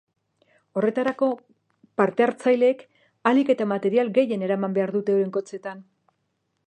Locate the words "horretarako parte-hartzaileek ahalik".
0.79-3.53